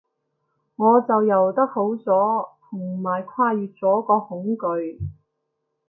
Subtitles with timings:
[0.77, 4.97] 我就游得好咗，同埋跨越咗個恐懼